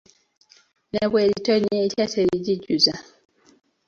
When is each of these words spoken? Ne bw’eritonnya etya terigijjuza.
Ne 0.91 1.03
bw’eritonnya 1.09 1.77
etya 1.85 2.05
terigijjuza. 2.11 2.93